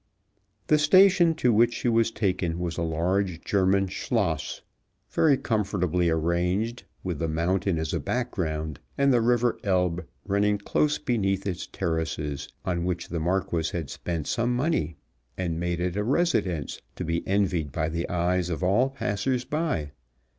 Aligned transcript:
The 0.65 0.79
station 0.79 1.35
to 1.35 1.53
which 1.53 1.75
she 1.75 1.87
was 1.87 2.09
taken 2.09 2.57
was 2.57 2.75
a 2.75 2.81
large 2.81 3.41
German 3.43 3.85
schloss, 3.87 4.63
very 5.11 5.37
comfortably 5.37 6.09
arranged, 6.09 6.85
with 7.03 7.19
the 7.19 7.27
mountain 7.27 7.77
as 7.77 7.93
a 7.93 7.99
background 7.99 8.79
and 8.97 9.13
the 9.13 9.21
River 9.21 9.59
Elbe 9.63 10.03
running 10.25 10.57
close 10.57 10.97
beneath 10.97 11.45
its 11.45 11.67
terraces, 11.67 12.49
on 12.65 12.83
which 12.83 13.09
the 13.09 13.19
Marquis 13.19 13.69
had 13.77 13.91
spent 13.91 14.25
some 14.25 14.55
money, 14.55 14.95
and 15.37 15.59
made 15.59 15.79
it 15.79 15.95
a 15.95 16.03
residence 16.03 16.81
to 16.95 17.05
be 17.05 17.21
envied 17.27 17.71
by 17.71 17.87
the 17.87 18.09
eyes 18.09 18.49
of 18.49 18.63
all 18.63 18.89
passers 18.89 19.45
by. 19.45 19.91